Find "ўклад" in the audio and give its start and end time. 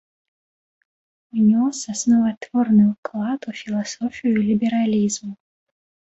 2.93-3.39